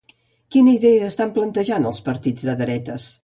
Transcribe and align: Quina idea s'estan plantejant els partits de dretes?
Quina 0.55 0.73
idea 0.77 1.03
s'estan 1.09 1.35
plantejant 1.37 1.87
els 1.91 2.01
partits 2.09 2.49
de 2.51 2.57
dretes? 2.65 3.07